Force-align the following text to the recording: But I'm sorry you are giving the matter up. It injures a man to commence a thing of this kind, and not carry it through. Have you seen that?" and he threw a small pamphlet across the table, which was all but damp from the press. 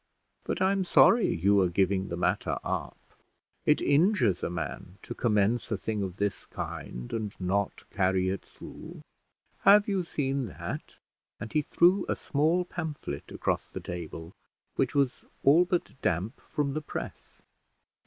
But 0.45 0.63
I'm 0.63 0.83
sorry 0.83 1.27
you 1.27 1.61
are 1.61 1.69
giving 1.69 2.07
the 2.07 2.17
matter 2.17 2.57
up. 2.63 2.97
It 3.67 3.81
injures 3.81 4.41
a 4.41 4.49
man 4.49 4.97
to 5.03 5.13
commence 5.13 5.69
a 5.71 5.77
thing 5.77 6.01
of 6.01 6.15
this 6.17 6.47
kind, 6.47 7.13
and 7.13 7.39
not 7.39 7.87
carry 7.91 8.29
it 8.29 8.41
through. 8.43 9.01
Have 9.59 9.87
you 9.87 10.03
seen 10.03 10.47
that?" 10.47 10.97
and 11.39 11.53
he 11.53 11.61
threw 11.61 12.07
a 12.09 12.15
small 12.15 12.65
pamphlet 12.65 13.31
across 13.31 13.69
the 13.69 13.79
table, 13.79 14.33
which 14.75 14.95
was 14.95 15.23
all 15.43 15.65
but 15.65 15.93
damp 16.01 16.41
from 16.51 16.73
the 16.73 16.81
press. 16.81 17.43